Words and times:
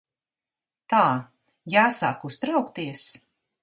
Tā. 0.93 1.03
Jāsāk 1.77 2.29
uztraukties? 2.33 3.09